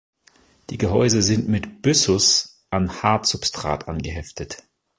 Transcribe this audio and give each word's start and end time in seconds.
Die 0.71 0.79
Gehäuse 0.79 1.21
sind 1.21 1.47
mit 1.47 1.83
Byssus 1.83 2.65
an 2.71 3.03
Hartsubstrat 3.03 3.87
angeheftet. 3.87 4.63